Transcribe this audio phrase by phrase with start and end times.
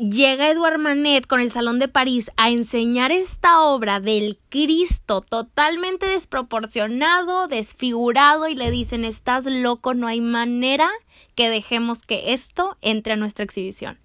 [0.00, 6.06] llega Eduard Manet con el Salón de París a enseñar esta obra del Cristo totalmente
[6.06, 10.88] desproporcionado, desfigurado y le dicen estás loco, no hay manera
[11.34, 14.00] que dejemos que esto entre a nuestra exhibición.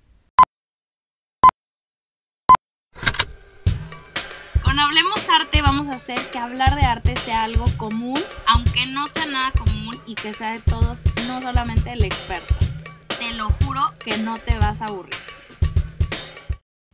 [4.63, 9.07] Con Hablemos Arte vamos a hacer que hablar de arte sea algo común, aunque no
[9.07, 12.53] sea nada común y que sea de todos, no solamente el experto.
[13.17, 15.34] Te lo juro que no te vas a aburrir.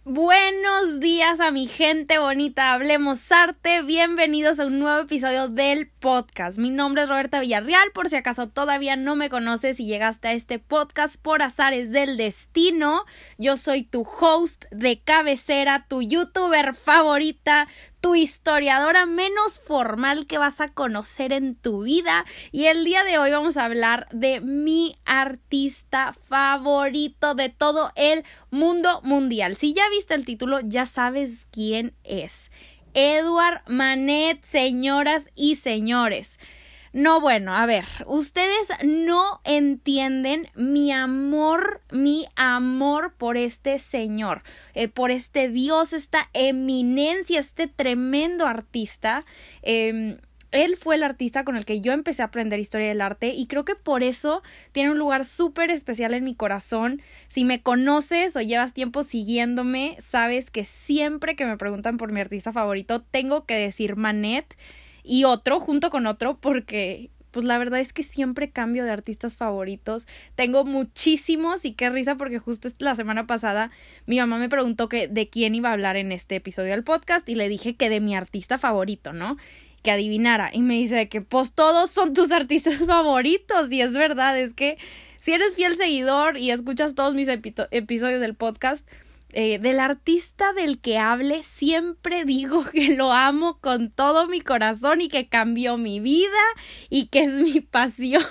[0.04, 6.58] Buenos días a mi gente bonita, hablemos arte, bienvenidos a un nuevo episodio del podcast.
[6.58, 10.34] Mi nombre es Roberta Villarreal, por si acaso todavía no me conoces y llegaste a
[10.34, 13.06] este podcast por azares del destino.
[13.38, 17.68] Yo soy tu host de cabecera, tu youtuber favorita,
[18.02, 22.26] tu historiadora menos formal que vas a conocer en tu vida.
[22.52, 28.26] Y el día de hoy vamos a hablar de mi artista favorito de todo el
[28.50, 29.56] mundo mundial.
[29.56, 32.52] Si ya viste el título, ya sabes quién es.
[32.94, 36.40] Edward Manet, señoras y señores.
[36.94, 44.90] No, bueno, a ver, ustedes no entienden mi amor, mi amor por este señor, eh,
[44.90, 49.26] por este Dios, esta eminencia, este tremendo artista.
[49.62, 50.18] Em,
[50.52, 53.48] él fue el artista con el que yo empecé a aprender historia del arte y
[53.48, 57.02] creo que por eso tiene un lugar súper especial en mi corazón.
[57.30, 62.20] Si me conoces o llevas tiempo siguiéndome, sabes que siempre que me preguntan por mi
[62.20, 64.58] artista favorito, tengo que decir Manet
[65.12, 69.36] y otro junto con otro porque pues la verdad es que siempre cambio de artistas
[69.36, 70.08] favoritos.
[70.36, 73.72] Tengo muchísimos y qué risa porque justo la semana pasada
[74.06, 77.28] mi mamá me preguntó que de quién iba a hablar en este episodio del podcast
[77.28, 79.36] y le dije que de mi artista favorito, ¿no?
[79.84, 84.40] Que adivinara y me dice que pues todos son tus artistas favoritos y es verdad,
[84.40, 84.78] es que
[85.18, 88.88] si eres fiel seguidor y escuchas todos mis episodios del podcast,
[89.34, 95.02] eh, del artista del que hable, siempre digo que lo amo con todo mi corazón
[95.02, 96.28] y que cambió mi vida
[96.90, 98.24] y que es mi pasión.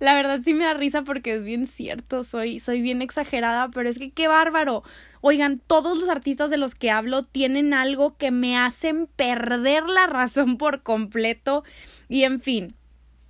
[0.00, 3.88] La verdad sí me da risa porque es bien cierto, soy, soy bien exagerada, pero
[3.88, 4.82] es que qué bárbaro.
[5.20, 10.06] Oigan, todos los artistas de los que hablo tienen algo que me hacen perder la
[10.06, 11.64] razón por completo
[12.08, 12.76] y en fin.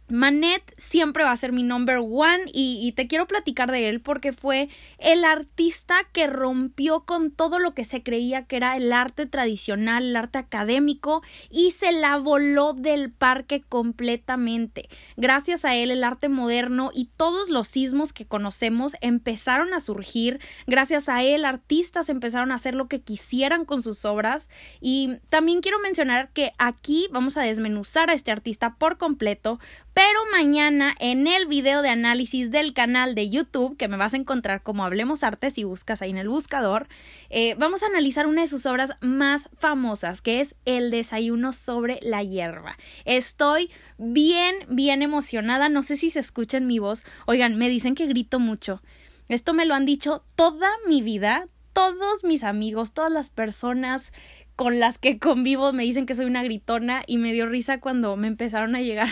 [0.09, 4.33] Manet siempre va a ser mi number one y, te quiero platicar de él porque
[4.33, 9.27] fue el artista que rompió con todo lo que se creía que era el arte
[9.27, 14.89] tradicional, el arte académico y se la voló del parque completamente.
[15.17, 20.39] Gracias a él el arte moderno y todos los sismos que conocemos empezaron a surgir.
[20.67, 24.51] Gracias a él artistas empezaron a hacer lo que quisieran con sus obras
[24.81, 29.59] y también quiero mencionar que aquí vamos a desmenuzar a este artista por completo
[29.95, 34.17] pero mañana en el video de análisis del canal de YouTube, que me vas a
[34.17, 36.89] encontrar como Hablemos Arte si buscas ahí en el buscador,
[37.31, 42.01] eh, vamos a analizar una de sus obras más famosas, que es El desayuno sobre
[42.03, 42.77] la hierba.
[43.05, 45.69] Estoy bien, bien emocionada.
[45.69, 47.05] No sé si se escucha en mi voz.
[47.27, 48.83] Oigan, me dicen que grito mucho.
[49.29, 54.13] Esto me lo han dicho toda mi vida, todos mis amigos, todas las personas
[54.57, 58.17] con las que convivo me dicen que soy una gritona y me dio risa cuando
[58.17, 59.09] me empezaron a llegar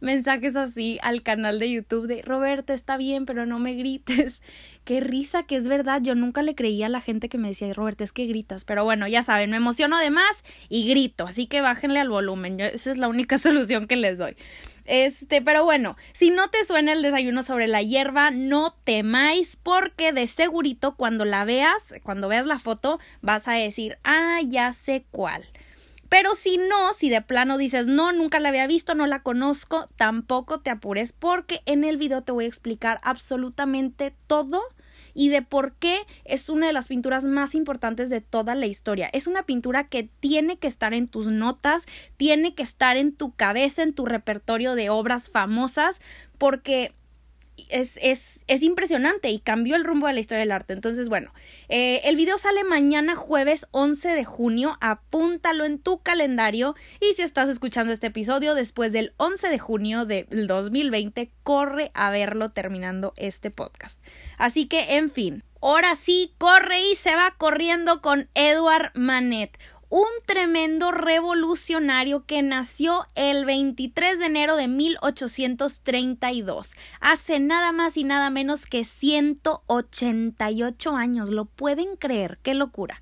[0.00, 4.42] mensajes así al canal de YouTube de Roberta, está bien, pero no me grites.
[4.84, 6.00] Qué risa que es verdad.
[6.02, 8.64] Yo nunca le creía a la gente que me decía, Roberta, es que gritas.
[8.64, 11.26] Pero bueno, ya saben, me emociono de más y grito.
[11.26, 12.60] Así que bájenle al volumen.
[12.60, 14.36] esa es la única solución que les doy.
[14.88, 20.12] Este, pero bueno, si no te suena el desayuno sobre la hierba, no temáis porque
[20.12, 25.04] de segurito cuando la veas, cuando veas la foto, vas a decir, ah, ya sé
[25.10, 25.44] cuál.
[26.08, 29.88] Pero si no, si de plano dices, no, nunca la había visto, no la conozco,
[29.96, 34.62] tampoco te apures porque en el video te voy a explicar absolutamente todo
[35.14, 39.10] y de por qué es una de las pinturas más importantes de toda la historia.
[39.12, 41.86] Es una pintura que tiene que estar en tus notas,
[42.16, 46.00] tiene que estar en tu cabeza, en tu repertorio de obras famosas,
[46.38, 46.94] porque
[47.68, 50.72] es, es, es, impresionante y cambió el rumbo de la historia del arte.
[50.72, 51.32] Entonces, bueno,
[51.68, 57.22] eh, el video sale mañana jueves 11 de junio, apúntalo en tu calendario y si
[57.22, 63.14] estás escuchando este episodio después del 11 de junio del 2020, corre a verlo terminando
[63.16, 64.00] este podcast.
[64.36, 69.58] Así que, en fin, ahora sí, corre y se va corriendo con Edward Manet
[69.90, 78.04] un tremendo revolucionario que nació el 23 de enero de 1832, hace nada más y
[78.04, 81.30] nada menos que 188 años.
[81.30, 82.38] ¿Lo pueden creer?
[82.42, 83.00] ¡Qué locura!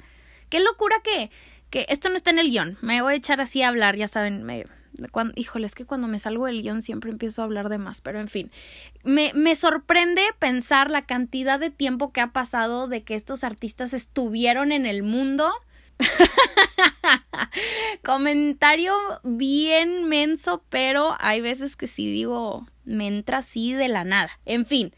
[0.48, 1.32] ¡Qué locura que,
[1.70, 2.78] que esto no está en el guion!
[2.82, 4.64] Me voy a echar así a hablar, ya saben, me,
[5.10, 8.00] Cuando, híjole, es que cuando me salgo del guion siempre empiezo a hablar de más,
[8.00, 8.52] pero en fin.
[9.02, 13.92] Me, me sorprende pensar la cantidad de tiempo que ha pasado de que estos artistas
[13.92, 15.52] estuvieron en el mundo.
[18.04, 24.38] Comentario bien menso, pero hay veces que sí digo, me entra así de la nada.
[24.44, 24.93] En fin,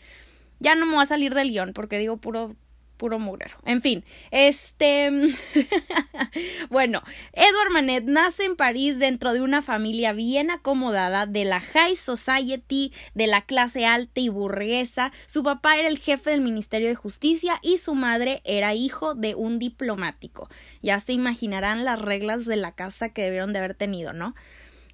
[0.61, 2.57] ya no me voy a salir del guion porque digo puro
[2.99, 3.57] puro mugrero.
[3.65, 5.11] En fin, este.
[6.71, 7.03] bueno,
[7.33, 12.93] Edward Manet nace en París dentro de una familia bien acomodada de la High Society,
[13.15, 15.13] de la clase alta y burguesa.
[15.27, 19.35] Su papá era el jefe del Ministerio de Justicia y su madre era hijo de
[19.35, 20.51] un diplomático.
[20.83, 24.35] Ya se imaginarán las reglas de la casa que debieron de haber tenido, ¿no?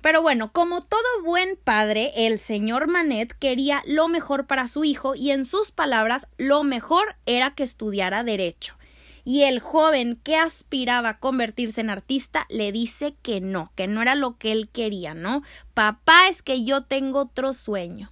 [0.05, 5.15] Pero bueno, como todo buen padre, el señor Manet quería lo mejor para su hijo
[5.15, 8.77] y en sus palabras lo mejor era que estudiara derecho.
[9.25, 14.03] Y el joven que aspiraba a convertirse en artista le dice que no, que no
[14.03, 15.43] era lo que él quería, ¿no?
[15.73, 18.11] Papá, es que yo tengo otro sueño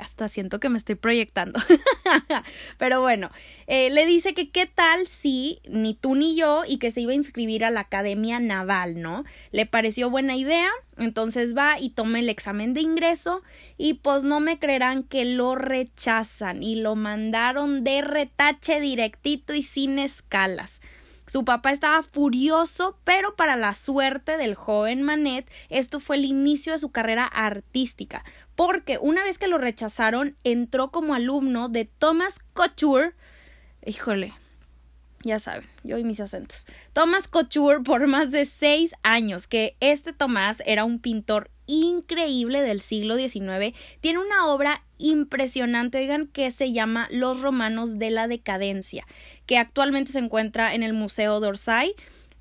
[0.00, 1.60] hasta siento que me estoy proyectando.
[2.78, 3.30] Pero bueno,
[3.66, 7.12] eh, le dice que qué tal si ni tú ni yo y que se iba
[7.12, 9.24] a inscribir a la Academia Naval, ¿no?
[9.52, 13.42] Le pareció buena idea, entonces va y toma el examen de ingreso
[13.76, 19.62] y pues no me creerán que lo rechazan y lo mandaron de retache directito y
[19.62, 20.80] sin escalas.
[21.30, 26.72] Su papá estaba furioso, pero para la suerte del joven Manet, esto fue el inicio
[26.72, 28.24] de su carrera artística,
[28.56, 33.12] porque una vez que lo rechazaron, entró como alumno de Thomas Couture.
[33.86, 34.34] Híjole,
[35.22, 36.66] ya saben, yo y mis acentos.
[36.92, 42.80] Thomas Couture por más de seis años, que este Tomás era un pintor increíble del
[42.80, 43.76] siglo XIX.
[44.00, 49.06] Tiene una obra impresionante, oigan, que se llama Los Romanos de la Decadencia,
[49.46, 51.94] que actualmente se encuentra en el Museo d'Orsay,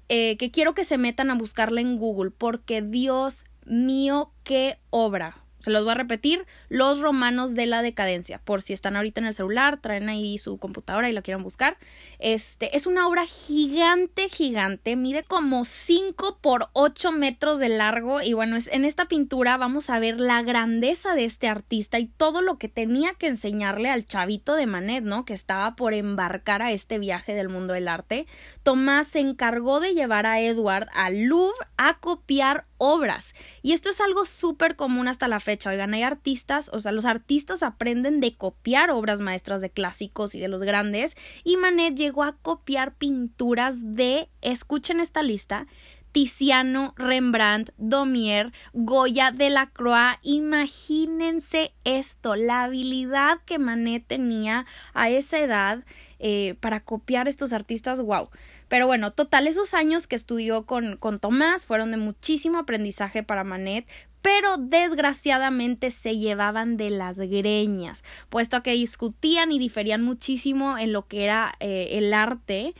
[0.08, 5.44] eh, que quiero que se metan a buscarla en Google, porque Dios mío, qué obra.
[5.60, 9.28] Se los voy a repetir, Los Romanos de la Decadencia, por si están ahorita en
[9.28, 11.78] el celular, traen ahí su computadora y la quieren buscar.
[12.20, 18.34] Este es una obra gigante, gigante, mide como 5 por 8 metros de largo y
[18.34, 22.42] bueno, es, en esta pintura vamos a ver la grandeza de este artista y todo
[22.42, 25.26] lo que tenía que enseñarle al chavito de Manet, ¿no?
[25.26, 28.28] Que estaba por embarcar a este viaje del mundo del arte.
[28.64, 33.36] Tomás se encargó de llevar a Edward al Louvre a copiar obras.
[33.62, 35.70] Y esto es algo súper común hasta la fecha.
[35.70, 40.40] Oigan, hay artistas, o sea, los artistas aprenden de copiar obras maestras de clásicos y
[40.40, 41.16] de los grandes.
[41.44, 45.68] Y Manet llegó a copiar pinturas de, escuchen esta lista,
[46.12, 50.18] Tiziano, Rembrandt, Domier, Goya, Delacroix.
[50.24, 55.84] Imagínense esto, la habilidad que Manet tenía a esa edad
[56.20, 58.30] eh, para copiar estos artistas, wow.
[58.70, 63.44] Pero bueno, total, esos años que estudió con, con Tomás fueron de muchísimo aprendizaje para
[63.44, 63.86] Manet,
[64.22, 71.08] pero desgraciadamente se llevaban de las greñas, puesto que discutían y diferían muchísimo en lo
[71.08, 72.74] que era eh, el arte.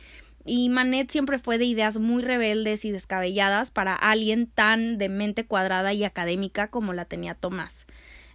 [0.44, 5.44] Y Manet siempre fue de ideas muy rebeldes y descabelladas para alguien tan de mente
[5.44, 7.86] cuadrada y académica como la tenía Tomás.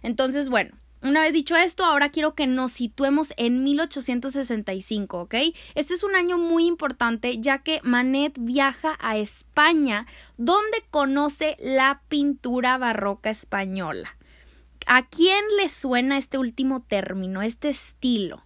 [0.02, 5.34] Entonces, bueno, una vez dicho esto, ahora quiero que nos situemos en 1865, ¿ok?
[5.74, 10.06] Este es un año muy importante ya que Manet viaja a España
[10.36, 14.16] donde conoce la pintura barroca española.
[14.86, 18.45] ¿A quién le suena este último término, este estilo?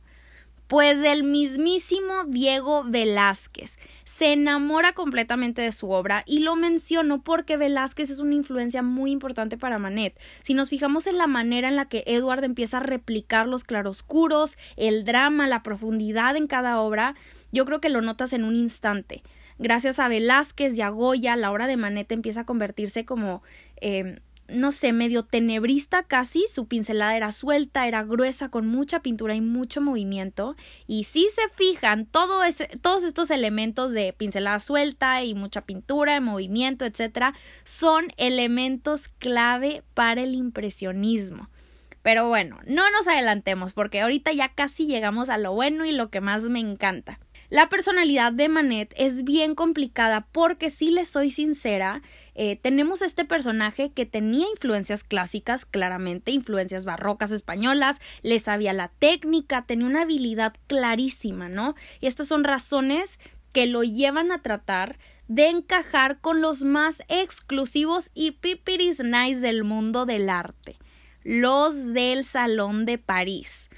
[0.71, 3.77] Pues del mismísimo Diego Velázquez.
[4.05, 9.11] Se enamora completamente de su obra y lo menciono porque Velázquez es una influencia muy
[9.11, 10.17] importante para Manet.
[10.43, 14.57] Si nos fijamos en la manera en la que Edward empieza a replicar los claroscuros,
[14.77, 17.17] el drama, la profundidad en cada obra,
[17.51, 19.25] yo creo que lo notas en un instante.
[19.59, 23.43] Gracias a Velázquez y a Goya, la obra de Manet empieza a convertirse como
[23.81, 24.21] eh,
[24.53, 29.41] no sé, medio tenebrista casi, su pincelada era suelta, era gruesa, con mucha pintura y
[29.41, 30.57] mucho movimiento.
[30.87, 32.61] Y si se fijan, todos
[33.05, 40.35] estos elementos de pincelada suelta y mucha pintura, movimiento, etcétera, son elementos clave para el
[40.35, 41.49] impresionismo.
[42.03, 46.09] Pero bueno, no nos adelantemos porque ahorita ya casi llegamos a lo bueno y lo
[46.11, 47.21] que más me encanta.
[47.51, 52.01] La personalidad de Manet es bien complicada porque si le soy sincera,
[52.37, 58.87] eh, tenemos este personaje que tenía influencias clásicas, claramente, influencias barrocas españolas, le sabía la
[59.01, 61.75] técnica, tenía una habilidad clarísima, ¿no?
[62.01, 63.19] Y estas son razones
[63.51, 69.65] que lo llevan a tratar de encajar con los más exclusivos y pipiris nice del
[69.65, 70.77] mundo del arte,
[71.25, 73.70] los del Salón de París.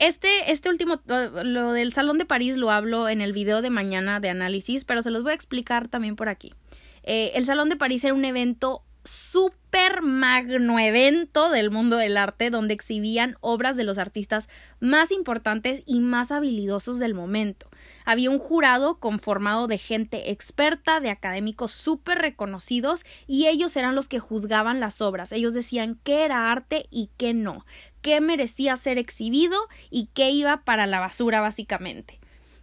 [0.00, 4.18] Este, este último, lo del Salón de París lo hablo en el video de mañana
[4.18, 6.54] de análisis, pero se los voy a explicar también por aquí.
[7.02, 12.50] Eh, el Salón de París era un evento super magno evento del mundo del arte
[12.50, 17.68] donde exhibían obras de los artistas más importantes y más habilidosos del momento.
[18.04, 24.08] Había un jurado conformado de gente experta, de académicos súper reconocidos, y ellos eran los
[24.08, 25.32] que juzgaban las obras.
[25.32, 27.64] Ellos decían qué era arte y qué no,
[28.02, 29.58] qué merecía ser exhibido
[29.90, 32.20] y qué iba para la basura, básicamente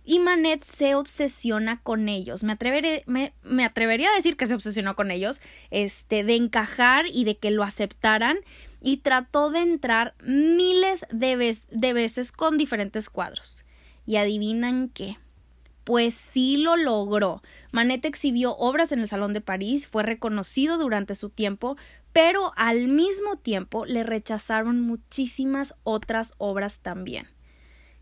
[0.08, 2.41] y Manet se obsesiona con ellos.
[2.44, 2.58] Me,
[3.44, 7.51] me, atrevería a decir que se obsesionó con ellos, este, de encajar y de que
[7.51, 8.38] lo aceptaran
[8.82, 13.65] y trató de entrar miles de, de veces con diferentes cuadros.
[14.06, 15.17] Y adivinan qué.
[15.88, 17.41] Pues sí lo logró.
[17.72, 21.77] Manet exhibió obras en el Salón de París, fue reconocido durante su tiempo,
[22.12, 27.29] pero al mismo tiempo le rechazaron muchísimas otras obras también.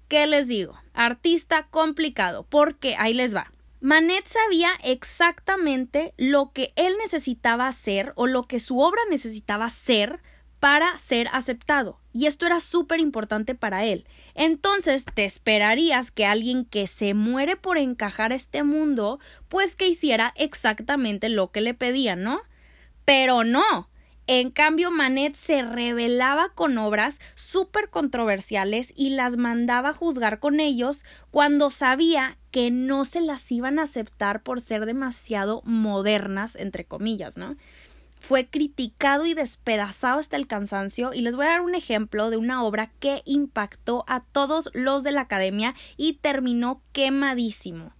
[0.08, 0.74] ¿Qué les digo?
[0.96, 3.51] Artista complicado, porque ahí les va.
[3.82, 10.24] Manet sabía exactamente lo que él necesitaba hacer o lo que su obra necesitaba ser
[10.60, 12.00] para ser aceptado.
[12.16, 14.08] Y esto era súper importante para él.
[14.36, 19.20] Entonces te esperarías que alguien que se muere por encajar este mundo,
[19.50, 22.40] pues que hiciera exactamente lo que le pedían, ¿no?
[23.04, 23.90] Pero no.
[24.28, 30.62] En cambio, Manet se rebelaba con obras súper controversiales y las mandaba a juzgar con
[30.62, 36.86] ellos cuando sabía que no se las iban a aceptar por ser demasiado modernas, entre
[36.86, 37.58] comillas, ¿no?
[38.27, 42.38] Fue criticado y despedazado hasta el cansancio y les voy a dar un ejemplo de
[42.38, 47.94] una obra que impactó a todos los de la academia y terminó quemadísimo.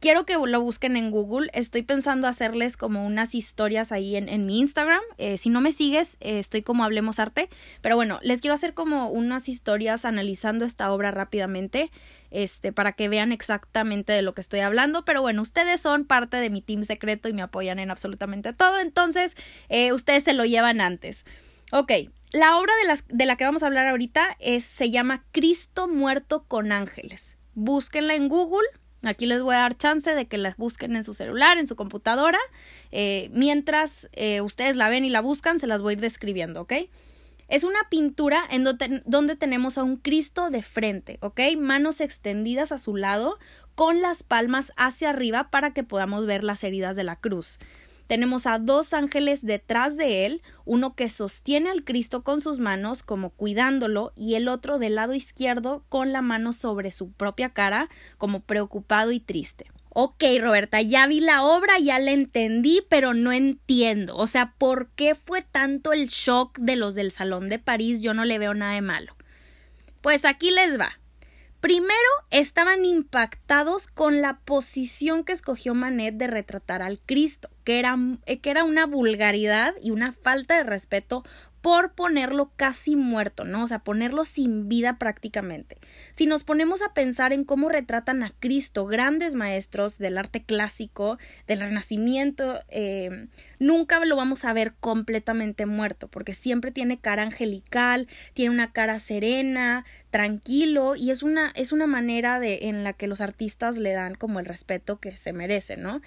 [0.00, 1.50] Quiero que lo busquen en Google.
[1.52, 5.02] Estoy pensando hacerles como unas historias ahí en, mi Instagram.
[5.18, 7.50] Eh, si no me sigues, eh, estoy como Hablemos Arte.
[7.82, 11.90] Pero bueno, les quiero hacer como unas historias analizando esta obra rápidamente.
[12.34, 15.04] Este, para que vean exactamente de lo que estoy hablando.
[15.04, 18.78] Pero bueno, ustedes son parte de mi team secreto y me apoyan en absolutamente todo.
[18.78, 19.36] Entonces,
[19.68, 21.24] eh, ustedes se lo llevan antes.
[21.72, 21.92] Ok,
[22.32, 25.88] la obra de, las, de la que vamos a hablar ahorita es, se llama Cristo
[25.88, 27.36] muerto con ángeles.
[27.54, 28.66] Búsquenla en Google
[29.04, 31.74] Aquí les voy a dar chance de que las busquen en su celular, en su
[31.74, 32.38] computadora.
[32.92, 36.62] Eh, mientras eh, ustedes la ven y la buscan, se las voy a ir describiendo,
[36.62, 36.74] ¿ok?
[37.52, 41.38] Es una pintura en donde, tenemos a un Cristo de frente, ¿ok?
[41.58, 43.38] Manos extendidas a su lado,
[43.74, 47.58] con las palmas hacia arriba para que podamos ver las heridas de la cruz.
[48.06, 53.02] Tenemos a dos ángeles detrás de él, uno que sostiene al Cristo con sus manos
[53.02, 57.90] como cuidándolo y el otro del lado izquierdo con la mano sobre su propia cara
[58.16, 59.66] como preocupado y triste.
[59.94, 64.16] Ok, Roberta, ya vi la obra, ya la entendí, pero no entiendo.
[64.16, 68.00] O sea, ¿por qué fue tanto el shock de los del Salón de París?
[68.00, 69.14] Yo no le veo nada de malo.
[70.00, 70.98] Pues aquí les va.
[71.60, 71.92] Primero,
[72.30, 77.94] estaban impactados con la posición que escogió Manet de retratar al Cristo, que era,
[78.24, 81.22] que era una vulgaridad y una falta de respeto
[81.62, 83.62] por ponerlo casi muerto, ¿no?
[83.62, 85.78] O sea, ponerlo sin vida prácticamente.
[86.12, 91.18] Si nos ponemos a pensar en cómo retratan a Cristo, grandes maestros del arte clásico,
[91.46, 93.28] del Renacimiento, eh,
[93.60, 98.98] nunca lo vamos a ver completamente muerto, porque siempre tiene cara angelical, tiene una cara
[98.98, 103.92] serena, tranquilo, y es una, es una manera de, en la que los artistas le
[103.92, 106.02] dan como el respeto que se merece, ¿no?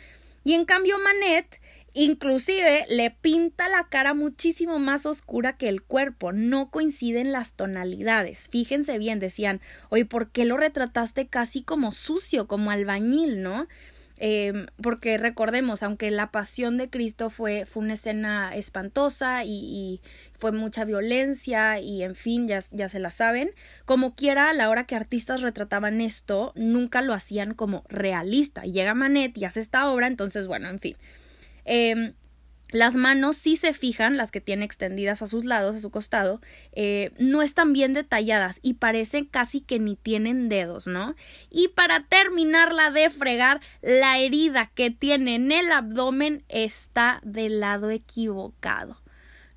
[0.46, 1.60] Y en cambio Manet
[1.98, 8.50] Inclusive le pinta la cara muchísimo más oscura que el cuerpo, no coinciden las tonalidades.
[8.50, 13.70] Fíjense bien, decían, oye, ¿por qué lo retrataste casi como sucio, como albañil, no?
[14.18, 20.02] Eh, porque recordemos, aunque la pasión de Cristo fue, fue una escena espantosa y,
[20.38, 23.52] fue mucha violencia y en fin, ya, ya se la saben,
[23.86, 28.64] como quiera, a la hora que artistas retrataban esto, nunca lo hacían como realista.
[28.64, 30.98] Llega Manet y hace esta obra, entonces, bueno, en fin.
[31.64, 32.14] Em,
[32.72, 36.42] las manos, si se fijan, las que tiene extendidas a sus lados, a su costado,
[36.74, 41.16] eh, no están bien detalladas y parecen casi que ni tienen dedos, ¿no?
[41.50, 47.92] Y para terminarla de fregar, la herida que tiene en el abdomen está del lado
[47.92, 49.02] equivocado.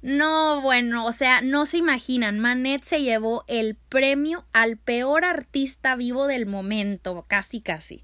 [0.00, 5.96] No, bueno, o sea, no se imaginan, Manet se llevó el premio al peor artista
[5.96, 8.00] vivo del momento, casi casi.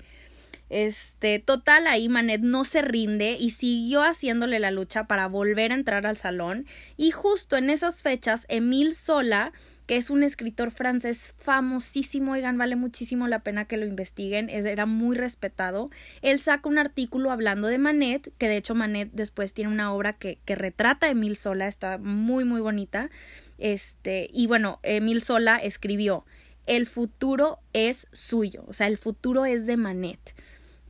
[0.71, 5.77] Este, total, ahí Manet no se rinde y siguió haciéndole la lucha para volver a
[5.77, 6.67] entrar al salón.
[6.97, 9.53] Y justo en esas fechas, Emile Sola,
[9.87, 14.87] que es un escritor francés famosísimo, oigan, vale muchísimo la pena que lo investiguen, era
[14.87, 15.91] muy respetado.
[16.23, 20.15] Él saca un artículo hablando de Manet, que de hecho Manet después tiene una obra
[20.15, 23.11] que, que retrata a Emile Sola, está muy, muy bonita.
[23.59, 26.25] Este, y bueno, Emile Sola escribió:
[26.67, 30.34] El futuro es suyo, o sea, el futuro es de Manet.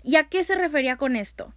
[0.04, 1.52] ¿Y a qué se refería con esto?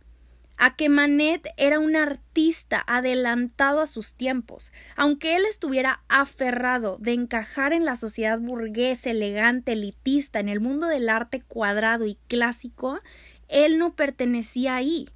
[0.58, 4.74] a que Manet era un artista adelantado a sus tiempos.
[4.96, 10.88] Aunque él estuviera aferrado de encajar en la sociedad burguesa, elegante, elitista, en el mundo
[10.88, 13.00] del arte cuadrado y clásico,
[13.48, 15.10] él no pertenecía ahí.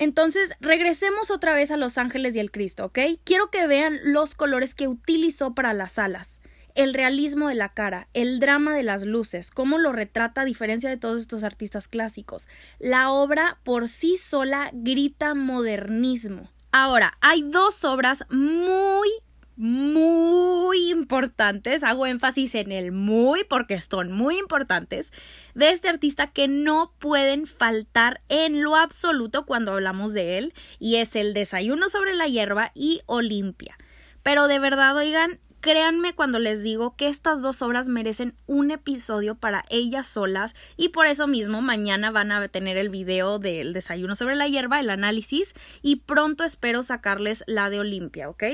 [0.00, 2.98] Entonces, regresemos otra vez a Los Ángeles y el Cristo, ¿ok?
[3.24, 6.40] Quiero que vean los colores que utilizó para las alas
[6.78, 10.88] el realismo de la cara, el drama de las luces, cómo lo retrata a diferencia
[10.88, 12.46] de todos estos artistas clásicos.
[12.78, 16.52] La obra por sí sola grita modernismo.
[16.70, 19.08] Ahora, hay dos obras muy
[19.56, 25.12] muy importantes, hago énfasis en el muy porque son muy importantes,
[25.56, 30.96] de este artista que no pueden faltar en lo absoluto cuando hablamos de él, y
[30.96, 33.76] es el Desayuno sobre la hierba y Olimpia.
[34.22, 39.34] Pero de verdad, oigan, Créanme cuando les digo que estas dos obras merecen un episodio
[39.34, 44.14] para ellas solas y por eso mismo mañana van a tener el video del desayuno
[44.14, 48.44] sobre la hierba, el análisis y pronto espero sacarles la de Olimpia, ¿ok?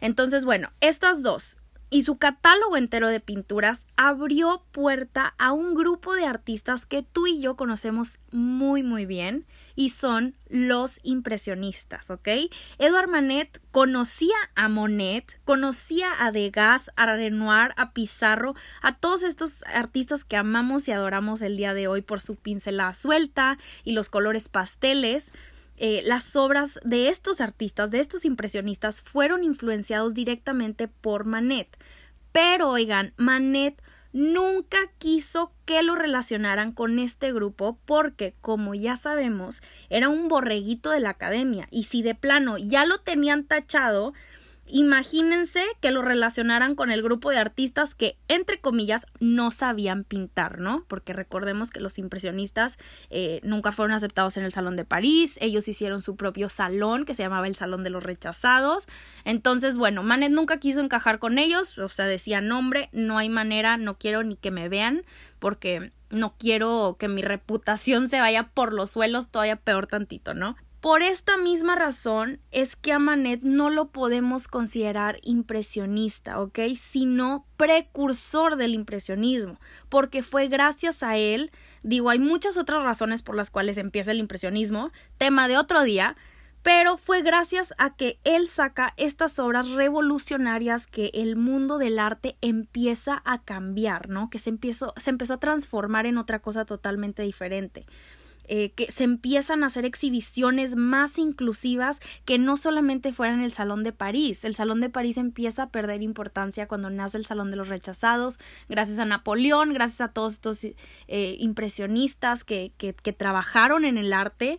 [0.00, 1.58] Entonces, bueno, estas dos,
[1.90, 7.26] y su catálogo entero de pinturas abrió puerta a un grupo de artistas que tú
[7.26, 12.28] y yo conocemos muy muy bien y son los impresionistas, ¿ok?
[12.78, 19.64] Edouard Manet conocía a Monet, conocía a Degas, a Renoir, a Pizarro, a todos estos
[19.64, 24.10] artistas que amamos y adoramos el día de hoy por su pincelada suelta y los
[24.10, 25.32] colores pasteles.
[25.78, 31.76] Eh, las obras de estos artistas, de estos impresionistas, fueron influenciados directamente por Manet.
[32.30, 39.62] Pero oigan, Manet nunca quiso que lo relacionaran con este grupo porque, como ya sabemos,
[39.90, 41.68] era un borreguito de la academia.
[41.70, 44.12] Y si de plano ya lo tenían tachado,
[44.74, 50.60] Imagínense que lo relacionaran con el grupo de artistas que, entre comillas, no sabían pintar,
[50.60, 50.86] ¿no?
[50.88, 52.78] Porque recordemos que los impresionistas
[53.10, 57.12] eh, nunca fueron aceptados en el Salón de París, ellos hicieron su propio salón que
[57.12, 58.88] se llamaba el Salón de los Rechazados.
[59.26, 63.76] Entonces, bueno, Manet nunca quiso encajar con ellos, o sea, decía, nombre, no hay manera,
[63.76, 65.02] no quiero ni que me vean,
[65.38, 70.56] porque no quiero que mi reputación se vaya por los suelos, todavía peor tantito, ¿no?
[70.82, 76.58] Por esta misma razón es que a Manet no lo podemos considerar impresionista, ¿ok?
[76.74, 81.52] Sino precursor del impresionismo, porque fue gracias a él,
[81.84, 86.16] digo, hay muchas otras razones por las cuales empieza el impresionismo, tema de otro día,
[86.64, 92.36] pero fue gracias a que él saca estas obras revolucionarias que el mundo del arte
[92.40, 94.30] empieza a cambiar, ¿no?
[94.30, 97.86] Que se empezó, se empezó a transformar en otra cosa totalmente diferente.
[98.48, 103.84] Eh, que se empiezan a hacer exhibiciones más inclusivas que no solamente fueran el Salón
[103.84, 104.44] de París.
[104.44, 108.38] El Salón de París empieza a perder importancia cuando nace el Salón de los Rechazados,
[108.68, 114.12] gracias a Napoleón, gracias a todos estos eh, impresionistas que, que, que trabajaron en el
[114.12, 114.58] arte.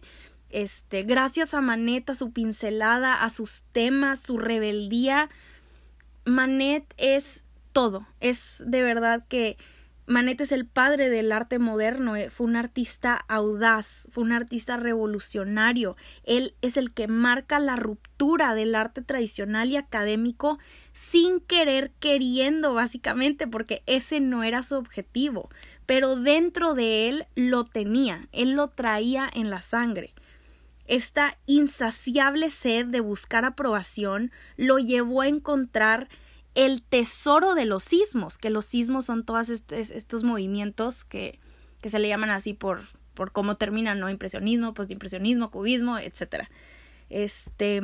[0.49, 5.29] Este, gracias a Manet, a su pincelada, a sus temas, su rebeldía.
[6.25, 7.43] Manet es
[7.73, 8.07] todo.
[8.21, 9.57] Es de verdad que
[10.05, 14.75] Manet es el padre del arte moderno, eh, fue un artista audaz, fue un artista
[14.75, 20.59] revolucionario, él es el que marca la ruptura del arte tradicional y académico
[20.91, 25.49] sin querer queriendo básicamente porque ese no era su objetivo,
[25.85, 30.13] pero dentro de él lo tenía, él lo traía en la sangre.
[30.85, 36.09] Esta insaciable sed de buscar aprobación lo llevó a encontrar
[36.55, 41.39] el tesoro de los sismos, que los sismos son todos estos movimientos que,
[41.81, 44.09] que, se le llaman así por, por cómo terminan, ¿no?
[44.09, 46.47] Impresionismo, postimpresionismo, cubismo, etc.
[47.09, 47.81] Este,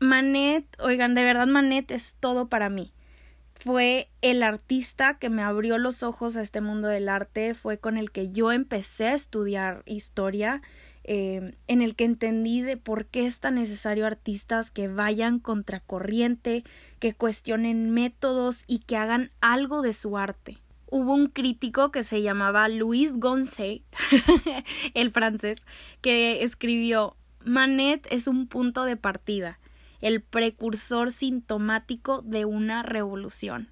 [0.00, 2.92] Manet, oigan, de verdad Manet es todo para mí.
[3.54, 7.96] Fue el artista que me abrió los ojos a este mundo del arte, fue con
[7.96, 10.62] el que yo empecé a estudiar historia,
[11.04, 16.64] eh, en el que entendí de por qué es tan necesario artistas que vayan contracorriente,
[17.00, 20.58] que cuestionen métodos y que hagan algo de su arte.
[20.86, 23.82] Hubo un crítico que se llamaba Louis Gonce,
[24.94, 25.64] el francés,
[26.02, 29.58] que escribió Manet es un punto de partida,
[30.00, 33.68] el precursor sintomático de una revolución.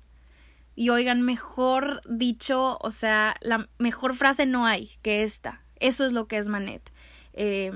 [0.74, 5.62] Y oigan, mejor dicho, o sea, la mejor frase no hay que esta.
[5.78, 6.90] Eso es lo que es Manet.
[7.42, 7.72] Eh,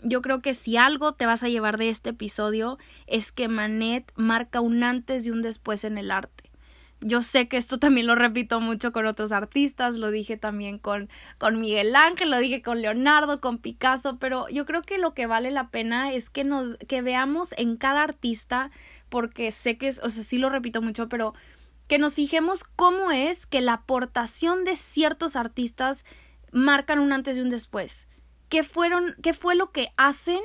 [0.00, 4.10] yo creo que si algo te vas a llevar de este episodio es que Manet
[4.16, 6.50] marca un antes y un después en el arte.
[7.02, 11.10] Yo sé que esto también lo repito mucho con otros artistas, lo dije también con,
[11.36, 15.26] con Miguel Ángel, lo dije con Leonardo, con Picasso, pero yo creo que lo que
[15.26, 18.70] vale la pena es que nos, que veamos en cada artista,
[19.10, 21.34] porque sé que es, o sea, sí lo repito mucho, pero
[21.86, 26.06] que nos fijemos cómo es que la aportación de ciertos artistas
[26.50, 28.08] marcan un antes y un después
[28.52, 30.40] qué fueron, qué fue lo que hacen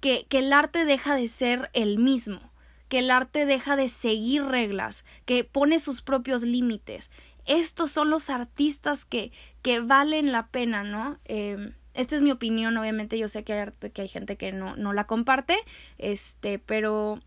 [0.00, 2.42] que, que el arte deja de ser el mismo,
[2.90, 7.10] que el arte deja de seguir reglas, que pone sus propios límites.
[7.46, 9.32] Estos son los artistas que,
[9.62, 11.18] que valen la pena, ¿no?
[11.24, 14.76] Eh, esta es mi opinión, obviamente yo sé que hay, que hay gente que no,
[14.76, 15.56] no la comparte,
[15.96, 17.18] este, pero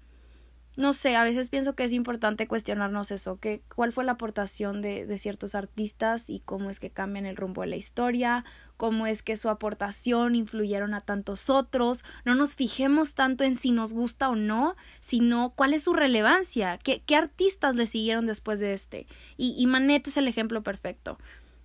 [0.78, 4.82] no sé, a veces pienso que es importante cuestionarnos eso, que cuál fue la aportación
[4.82, 8.46] de, de, ciertos artistas y cómo es que cambian el rumbo de la historia,
[8.78, 13.70] cómo es que su aportación influyeron a tantos otros, no nos fijemos tanto en si
[13.70, 18.60] nos gusta o no, sino cuál es su relevancia, qué, qué artistas le siguieron después
[18.60, 19.06] de este.
[19.38, 21.20] Y, y Manet es el ejemplo perfecto.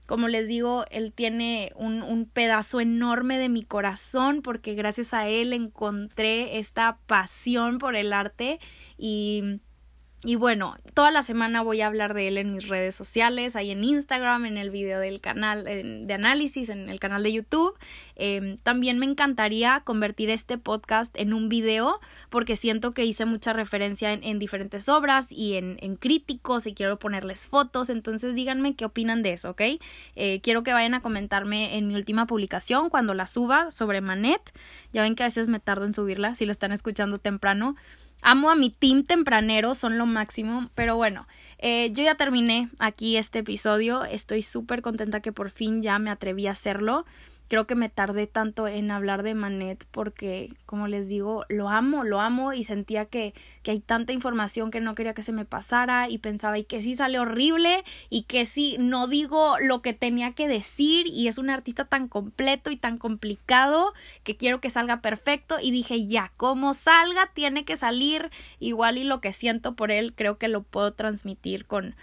[0.04, 5.26] Como les digo, él tiene un, un, pedazo enorme de mi corazón porque gracias a
[5.26, 8.60] él encontré esta pasión por el arte
[8.98, 9.60] y
[10.26, 13.70] y bueno, toda la semana voy a hablar de él en mis redes sociales, ahí
[13.70, 17.78] en Instagram, en el video del canal de análisis, en el canal de YouTube.
[18.16, 23.52] Eh, también me encantaría convertir este podcast en un video porque siento que hice mucha
[23.52, 27.88] referencia en, en diferentes obras y en, en, críticos y quiero ponerles fotos.
[27.88, 29.62] Entonces díganme qué opinan de eso, ¿ok?
[30.16, 34.52] Eh, quiero que vayan a comentarme en mi última publicación cuando la suba sobre Manet.
[34.92, 37.76] Ya ven que a veces me tardo en subirla si lo están escuchando temprano.
[38.22, 41.26] Amo a mi team tempranero, son lo máximo, pero bueno,
[41.58, 46.10] eh, yo ya terminé aquí este episodio, estoy súper contenta que por fin ya me
[46.10, 47.06] atreví a hacerlo
[47.48, 52.04] creo que me tardé tanto en hablar de Manet porque, como les digo, lo amo,
[52.04, 55.44] lo amo y sentía que, que hay tanta información que no quería que se me
[55.44, 59.92] pasara y pensaba y que sí sale horrible y que sí no digo lo que
[59.92, 63.92] tenía que decir y es un artista tan completo y tan complicado
[64.24, 65.56] que quiero que salga perfecto.
[65.60, 68.30] Y dije ya, como salga tiene que salir.
[68.58, 71.94] Igual y lo que siento por él creo que lo puedo transmitir con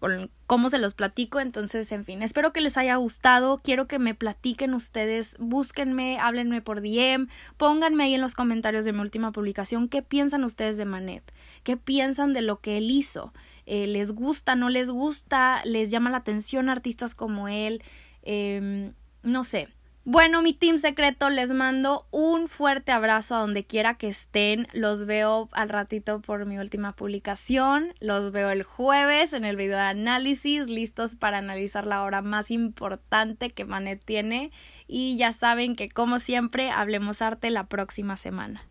[0.00, 1.40] con cómo se los platico.
[1.40, 3.60] Entonces, en fin, espero que les haya gustado.
[3.62, 8.92] Quiero que me platiquen ustedes, búsquenme, háblenme por DM, pónganme ahí en los comentarios de
[8.92, 13.32] mi última publicación qué piensan ustedes de Manet, qué piensan de lo que él hizo.
[13.66, 15.62] Eh, ¿Les gusta, no les gusta?
[15.64, 17.82] ¿Les llama la atención artistas como él?
[18.22, 19.68] Eh, no sé,
[20.06, 24.68] bueno, mi team secreto, les mando un fuerte abrazo a donde quiera que estén.
[24.74, 27.94] Los veo al ratito por mi última publicación.
[28.00, 32.50] Los veo el jueves en el video de análisis, listos para analizar la hora más
[32.50, 34.52] importante que Manet tiene.
[34.86, 38.62] Y ya saben que, como siempre, hablemos arte la próxima semana.